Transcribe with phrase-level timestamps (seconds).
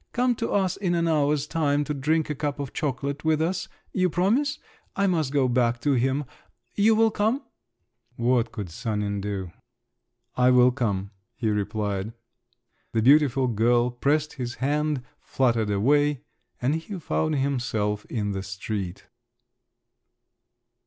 [0.13, 3.67] "Come to us in an hour's time to drink a cup of chocolate with us.
[3.93, 4.57] You promise?
[4.95, 6.25] I must go back to him!
[6.73, 7.43] You will come?"
[8.15, 9.51] What could Sanin do?
[10.35, 12.13] "I will come," he replied.
[12.93, 16.23] The beautiful girl pressed his hand, fluttered away,
[16.59, 19.05] and he found himself in the street.